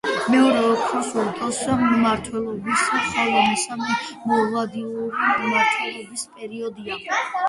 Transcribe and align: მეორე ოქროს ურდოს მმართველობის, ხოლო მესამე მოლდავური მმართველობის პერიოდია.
მეორე 0.33 0.61
ოქროს 0.67 1.09
ურდოს 1.23 1.57
მმართველობის, 1.81 2.85
ხოლო 3.09 3.43
მესამე 3.49 3.97
მოლდავური 4.31 5.05
მმართველობის 5.19 6.25
პერიოდია. 6.39 6.99